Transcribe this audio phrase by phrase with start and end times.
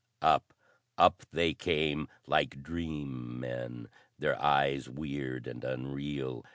[0.23, 0.55] Up,
[0.97, 6.43] up, they came, like dream men, their eyes weird and unreal.